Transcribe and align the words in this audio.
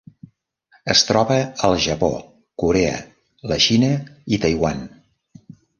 Es 0.93 1.03
troba 1.09 1.37
al 1.69 1.77
Japó, 1.87 2.11
Corea, 2.65 2.97
la 3.53 3.63
Xina 3.69 3.95
i 4.37 4.45
Taiwan. 4.47 4.87